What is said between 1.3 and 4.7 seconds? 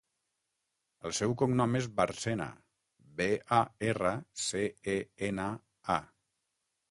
cognom és Barcena: be, a, erra, ce,